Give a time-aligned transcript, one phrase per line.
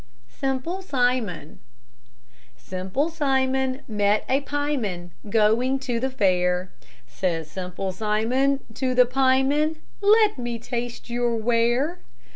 [0.35, 1.59] SIMPLE SIMON
[2.57, 6.71] Simple Simon met a pieman, Going to the fair;
[7.05, 11.99] Says Simple Simon to the pieman, "Let me taste your ware."